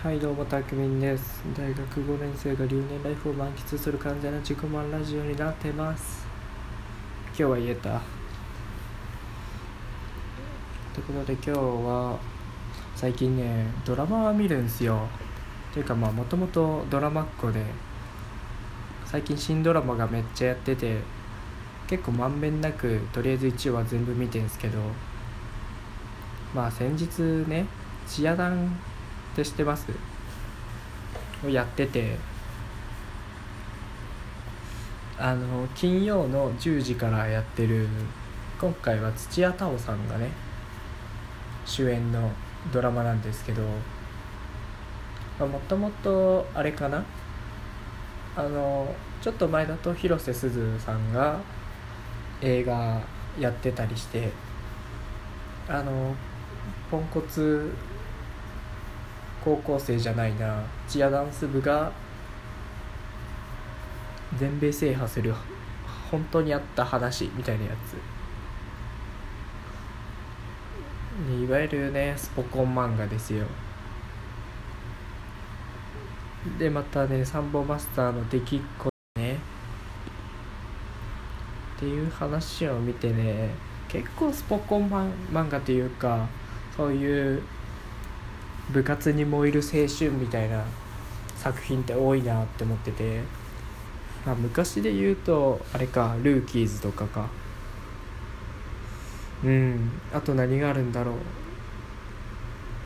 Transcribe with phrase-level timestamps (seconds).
[0.00, 1.42] はいどうもたくみんです。
[1.56, 6.24] 大学5年生が留年ライフを満喫する患者の自己満ラジオになってます。
[7.30, 8.00] 今日は言えた？
[10.94, 12.16] ということで今日は
[12.94, 15.00] 最近ねドラマは見るんすよ。
[15.74, 17.64] というかまあもともとドラマっ子で
[19.04, 20.98] 最近新ドラマがめっちゃやってて
[21.88, 24.78] 結構まんべんなくとりあえず1話全部見てんすけど
[26.54, 27.20] まあ先日
[27.50, 27.66] ね
[28.06, 28.78] チアダン
[29.38, 29.86] って知ってます。
[31.44, 32.16] をやってて。
[35.20, 37.88] あの金曜の10時からやってる
[38.60, 40.30] 今回は土屋太鳳さんがね
[41.66, 42.30] 主演の
[42.72, 43.62] ドラマなんですけど。
[45.38, 47.04] もともとあれかな。
[48.36, 51.38] あのちょっと前だと広瀬すずさんが
[52.40, 53.00] 映画
[53.38, 54.32] やってたりして。
[55.68, 56.14] あの
[56.90, 57.70] ポンコツ
[59.48, 60.62] 高校生じゃないな。
[60.86, 61.90] チアダンス部が
[64.38, 65.34] 全米制覇する
[66.10, 67.96] 本当にあった話みたいなやつ。
[71.42, 73.46] いわゆるねスポコン漫画ですよ。
[76.58, 79.38] でまたねサンボマスターの出来っ子ね
[81.76, 83.54] っていう話を見てね
[83.88, 86.28] 結構スポコン漫画というか
[86.76, 87.42] そういう
[88.70, 90.64] 部活に燃える青春みたいな
[91.36, 93.22] 作品って多いなって思ってて、
[94.26, 97.28] まあ、昔で言うとあれかルーキーズとかか。
[99.44, 99.92] うん。
[100.12, 101.14] あと何があるんだろう。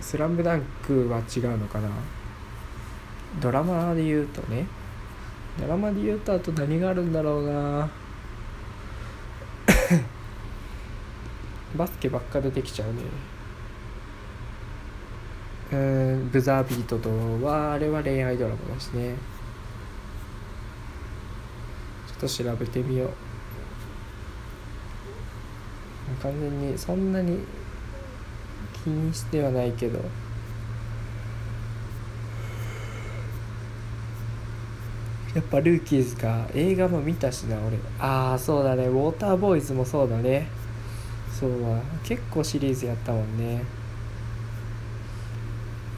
[0.00, 1.88] スラムダンクは違うのかな。
[3.40, 4.66] ドラマで言うとね。
[5.58, 7.90] ドラマで言うとあと何があるんだろうな。
[11.76, 13.02] バスケばっか出てきちゃうね。
[15.72, 17.08] うんブザービートと
[17.42, 19.14] はあれは恋愛ドラマだしね。
[22.06, 23.08] ちょっと調べてみよう。
[26.22, 27.38] 完全にそんなに
[28.84, 29.98] 気にしてはないけど。
[35.34, 37.78] やっぱルーキーズか映画も見たしな俺。
[37.98, 38.84] ああそうだね。
[38.84, 40.46] ウォーターボーイズもそうだね。
[41.30, 43.64] そうは結構シリーズやったもんね。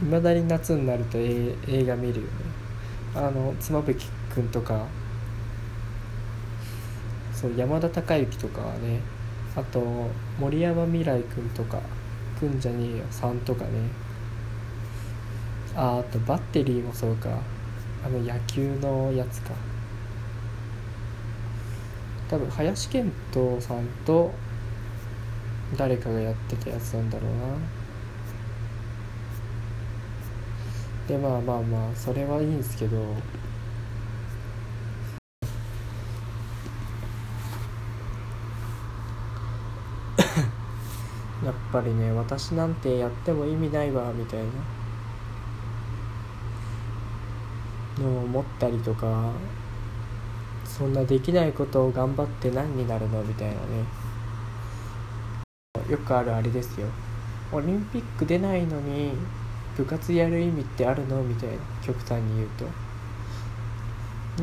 [0.04, 2.30] いまだに夏になると映画見るよね。
[3.14, 4.86] あの妻夫木君とか
[7.32, 9.00] そう山田孝之とかはね
[9.56, 9.80] あと
[10.38, 11.80] 森山未來君とか
[12.38, 13.70] くんじゃねえよさんとかね。
[15.76, 17.30] ああとバッテリーもそうか。
[18.04, 19.52] あの野球のやつか。
[22.28, 24.30] 多分林遣都さんと
[25.76, 27.83] 誰かがやってたやつなんだろうな。
[31.08, 32.96] でまあまあまあそれはいいんですけど。
[41.44, 44.46] やっぱりね私なんてやっても意味ないわみたいな。
[47.98, 49.30] のを思ったりとか
[50.64, 53.58] そんなできないことを頑張って何になるのみたいなね。
[55.88, 56.88] よくあるあれですよ。
[57.52, 59.12] オリンピック出ないのに
[59.76, 61.22] 部活やる意味ってあるの？
[61.22, 62.64] みたいな極端に言うと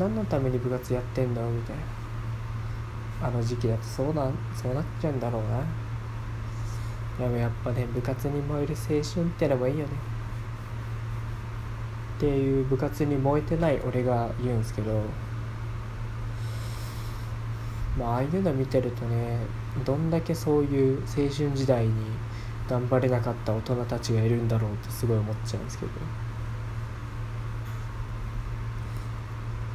[0.00, 1.50] 何のために部活やってんの？
[1.50, 1.76] みたい
[3.20, 5.42] なあの時期だとそうなそうなっちゃうんだろう
[7.18, 7.26] な。
[7.26, 9.92] でもやっぱね部活に燃える青春ってのもいいよね。
[12.16, 15.02] っていう部活に燃えてない俺が言うんすけど。
[17.98, 19.38] まあああいうの見てるとね
[19.84, 21.92] どんだけそういう青春時代に
[22.68, 25.92] 頑張れなかった大人たちがいるんだろうってすごい思っちゃうんですけど。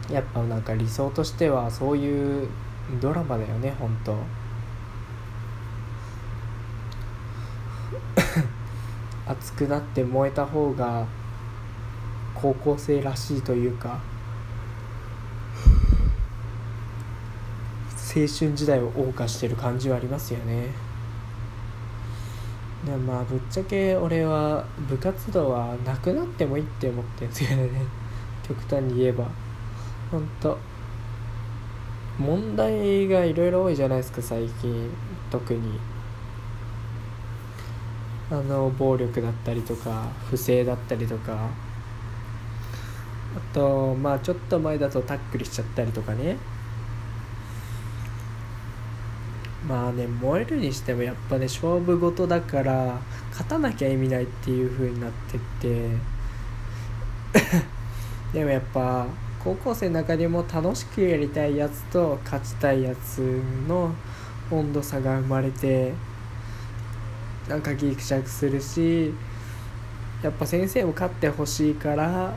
[0.09, 2.47] やっぱなんか理想としてはそういう
[3.01, 4.17] ドラマだよね本当。
[9.27, 11.05] 熱くなって燃えた方が
[12.33, 13.99] 高校生らしいというか
[18.15, 20.86] 青春時代を謳歌してる感じはありますよね。
[22.87, 27.81] でもまあぶっちゃけ俺は部活動はなくなってもいいって思ってるんですけどね。
[28.47, 29.25] 極端に言えば。
[30.09, 30.57] ほんと。
[32.17, 34.89] 問題がいろいろ多いじゃないですか最近。
[35.29, 35.77] 特に。
[38.31, 41.33] あの暴力だったりとか不正だったりとか。
[43.35, 46.37] あとまあちょっと前だとタックルしちゃったりとかね。
[49.67, 52.99] まあね燃えるにしてもやっぱね勝負事だから
[53.31, 56.17] 勝たなきゃ意味ないっていう風になってって。
[58.33, 59.05] でもやっぱ
[59.43, 63.93] 高校生の中でも楽しくやりたいやつと勝ちたいやつの
[64.51, 65.93] 温度差が生まれて
[67.47, 69.13] なんかギクシャクするし
[70.21, 72.33] やっぱ先生も勝ってほしいから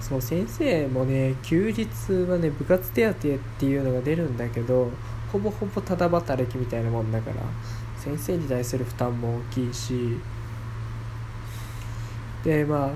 [0.00, 1.86] そう先生もね休日
[2.28, 3.14] はね部活手当っ
[3.58, 4.90] ていうのが出るんだけど
[5.32, 7.36] ほぼほぼただ働きみたいなもんだから
[7.96, 10.18] 先生に対する負担も大きいし
[12.44, 12.90] でまあ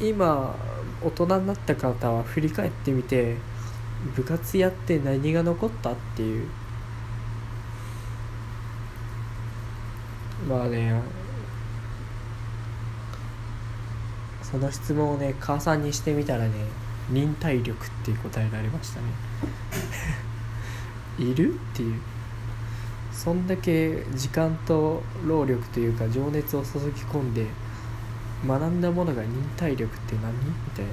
[0.00, 0.54] 今
[1.02, 3.36] 大人になった方は振り返ってみて
[4.14, 6.46] 部活やって何が残ったっていう。
[10.46, 10.92] まあね
[14.42, 16.52] その質問をね母さんにしてみたらね
[17.10, 19.06] 忍耐力って答えられましたね。
[21.18, 22.00] いるっていう
[23.12, 27.46] そんだけ時間と労力というか情熱を注ぎ込んで
[28.46, 30.40] 学んだものが忍耐力って何み
[30.74, 30.90] たいな。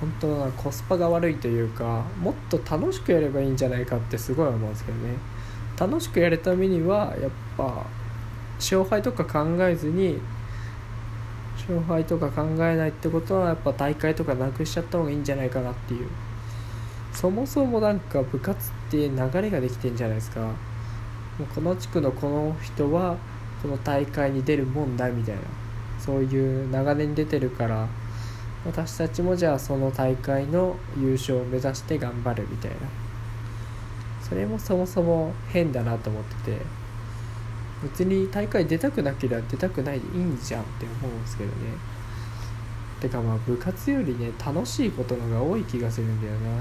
[0.00, 5.14] 本当はコスパが悪いというかもっと楽しくやればいいんじゃないかってすごい思うんですけどね。
[5.78, 7.86] 楽しくやるためにはやっぱ
[8.58, 10.18] 勝敗とか考えずに
[11.68, 16.08] 勝敗とか考えないってことはやっぱ大会とかなくしちゃった方がいいんじゃないかなっていう。
[17.12, 20.40] そもそもなんか部活って流れができてんじゃないですか。
[20.40, 20.54] も
[21.40, 23.16] うこの地区のこの人は
[23.62, 25.42] この大会に出るもんだみたいな。
[25.98, 27.86] そういう長年出てるから。
[28.64, 32.76] 私たちもじゃあその大会の優勝を目指して頑張るみたいな。
[34.22, 36.79] それもそもそも変だなと思ってて。
[37.82, 41.54] 別に大会出たくなければ出たくないでいいんじゃんって思うんですけどね。
[43.00, 46.60] てかまあ部活よりね楽しいことのが多い気がするんだよな。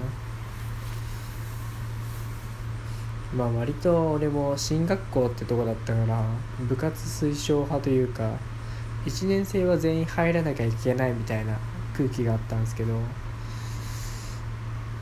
[3.36, 6.24] まあ割と俺も進学校ってとこだったから
[6.62, 8.32] 部活推奨派というか
[9.06, 11.56] 1年生は全員入らなきゃいけないみたいな
[11.96, 12.98] 空気があったんですけど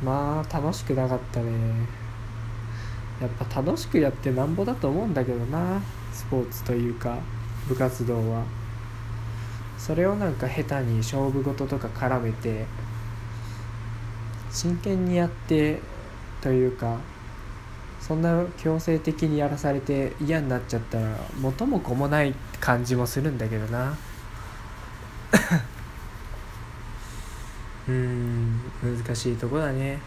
[0.03, 1.51] まあ楽しくなかったね。
[3.21, 5.81] やっぱ楽しくやってなんぼだと思うんだけどな。
[6.17, 7.19] スポーツというか
[7.69, 8.43] 部活動は。
[9.77, 12.65] それをなんか下手に勝負事とか絡めて
[14.49, 15.79] 真剣にやって
[16.41, 16.97] というか
[18.01, 23.95] そんな強制的にやらされて嫌になっちゃったら元も子もない感じもするんだけどな。
[27.87, 29.99] うん難しいとこだね。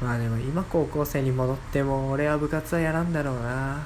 [0.00, 3.82] まあでも今高校生に戻っても俺は部活はやらんだろうな。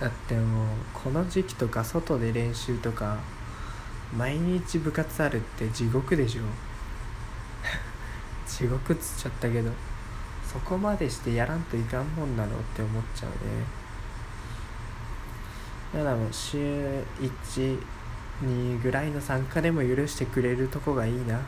[0.00, 3.18] だってもうこの時期とか外で練習とか
[4.16, 6.42] 毎日部活あるって地獄でしょ。
[8.48, 9.70] 地獄っつっちゃったけど
[10.50, 13.36] そこまでしてやらんといかんもんなのって思っちゃうね。
[15.92, 21.38] だからもう週12ぐらいの参加でも許してくれるとこがいいな。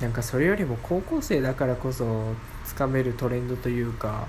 [0.00, 2.34] なんかそれよりも高校生だからこそ
[2.64, 4.26] つかめるトレンドというか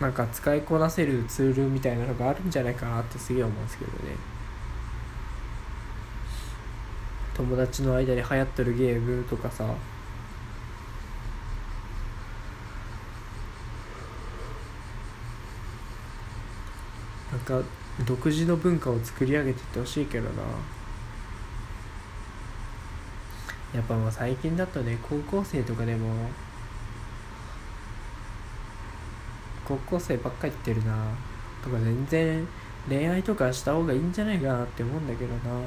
[0.00, 4.16] なんか使いこなせるツールみたいなのがあるんじゃないかなってすげえ思うんですけどね。
[7.34, 9.64] 友達の間で流行ってるゲームとかさ。
[17.30, 17.62] なんか
[18.04, 20.42] 独自の文化を作り上げていってほしいけどな。
[23.74, 26.08] やっぱもう最近だとね高校生とかでも
[29.64, 31.06] 高校生ばっかり言ってるな
[31.62, 32.48] とか全然
[32.88, 35.60] 恋愛とかした方がいいんじゃないかなって思うんだけどな。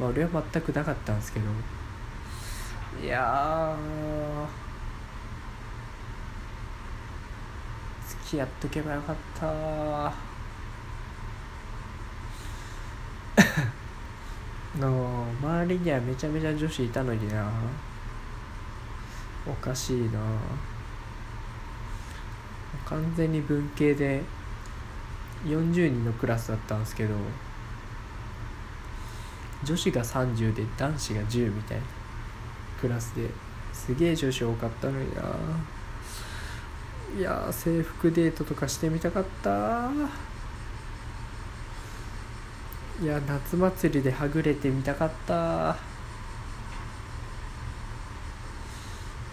[0.00, 1.46] まあ俺は全くなかったんですけど。
[3.02, 3.76] いや
[8.08, 10.31] 付き合っとけばよかった
[14.78, 17.50] の周りにはめちゃめちゃ女子いたのにな。
[19.46, 20.20] おかしいな。
[22.86, 24.22] 完全に文系で
[25.44, 27.14] 40人のクラスだったんですけど
[29.64, 31.84] 女子が30で男子が10みたいな
[32.80, 33.28] クラスで
[33.72, 35.22] すげえ女子多かったのにな。
[37.18, 39.90] いや制服デートとかしてみたかった
[43.02, 45.76] いや夏祭りではぐれてみたかった。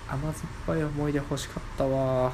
[0.07, 0.33] 甘酸っ
[0.65, 2.33] ぱい思い出欲しかったわ。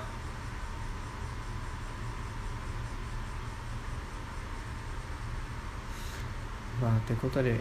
[6.82, 7.60] まあってことでね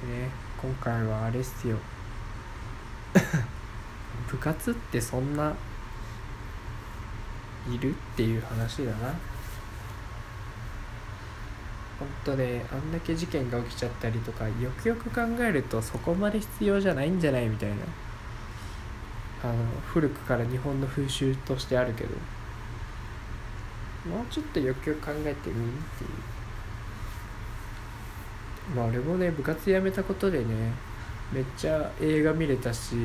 [0.62, 1.76] 今回はあれっすよ。
[4.30, 5.52] 部活ってそんな
[7.68, 9.12] いるっていう話だな。
[12.04, 17.76] ほんとねあんだけ事件が起きちゃったりとかよくよく考えるとそこまで必要じゃないんじゃないみたいな。
[19.42, 19.54] あの
[19.86, 22.10] 古くから日本の風習としてあるけど。
[24.08, 26.10] もうちょっとよくよく考えてみっていう。
[28.76, 30.72] まあ俺もね部活辞めたことでね
[31.32, 32.96] めっちゃ映画見れたし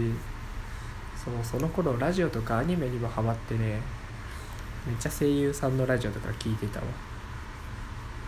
[1.21, 3.81] そのその頃ラジオとかアニメにもハマってね
[4.87, 6.85] めっちゃ声優さんのラジオとか聞いてたわ。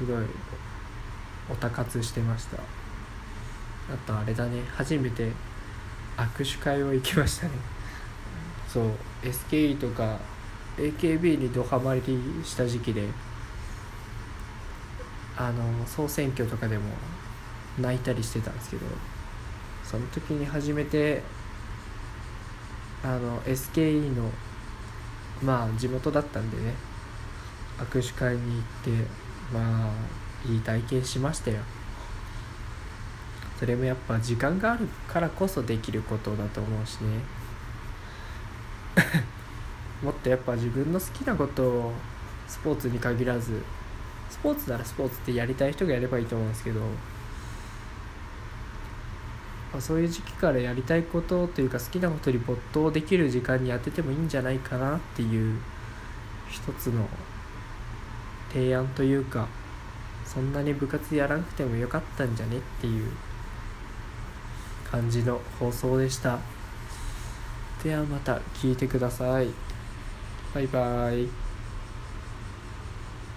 [0.01, 0.25] すごい
[1.51, 2.57] オタ活してました。
[2.57, 4.63] あとあれだね。
[4.75, 5.31] 初めて
[6.17, 7.51] 握手会を行きましたね。
[8.67, 8.85] そう
[9.21, 10.17] SKE とか
[10.77, 12.01] AKB にドハマり
[12.43, 13.05] した時期で
[15.37, 16.85] あの総選挙とかでも
[17.79, 18.85] 泣いたりしてたんですけど
[19.83, 21.21] その時に初めて
[23.03, 24.29] あの SKE の
[25.43, 26.73] まあ地元だったんでね
[27.77, 29.20] 握手会に行って
[29.53, 29.91] まあ
[30.49, 31.57] いい体験しましたよ。
[33.59, 37.19] それもやっぱ時間があるからこそできることだと思うしね。
[40.01, 41.93] もっとやっぱ自分の好きなことを
[42.47, 43.61] スポーツに限らず
[44.29, 46.87] スポーツならスポーツってやりたい人がやればいいと思うんですけど、ま
[49.77, 55.59] あ、そういう時期からやりたいことというか好きなことに没頭できる時間に当ててもいいんじゃないかなっていう
[56.49, 57.07] 一つの
[58.53, 59.47] 提案というか
[60.25, 63.11] そんなに部活やらなくてもよかったんじゃねっていう
[64.89, 66.39] 感じの放送でした。
[67.83, 69.47] ではまた聞いてください。
[70.53, 71.40] バイバイ。